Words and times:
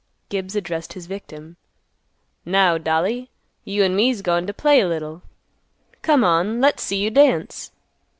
Gibbs 0.29 0.55
addressed 0.55 0.93
his 0.93 1.05
victim, 1.05 1.57
"Now, 2.43 2.79
dolly, 2.79 3.29
you 3.63 3.83
an' 3.83 3.95
me's 3.95 4.23
goin' 4.23 4.47
t' 4.47 4.53
play 4.53 4.79
a 4.79 4.87
little. 4.87 5.21
Come 6.01 6.23
on, 6.23 6.59
let's 6.59 6.81
see 6.81 6.97
you 6.97 7.11
dance." 7.11 7.71